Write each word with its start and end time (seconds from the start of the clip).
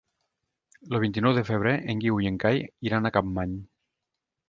El 0.91 0.95
vint-i-nou 1.03 1.37
de 1.39 1.45
febrer 1.51 1.75
en 1.95 2.03
Guiu 2.07 2.19
i 2.25 2.33
en 2.33 2.43
Cai 2.47 2.65
iran 2.91 3.07
a 3.11 3.17
Capmany. 3.19 3.59